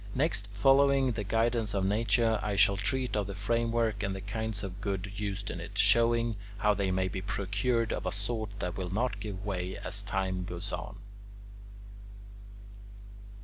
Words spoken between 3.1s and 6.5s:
of the framework and the kinds of wood used in it, showing